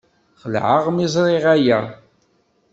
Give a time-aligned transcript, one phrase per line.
[0.41, 1.79] Xelɛeɣ mi ẓriɣ aya.